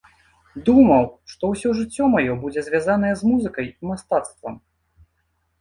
[0.69, 1.03] Думаў,
[1.33, 4.59] што ўсё жыццё маё будзе звязанае з музыкай і мастацтвам.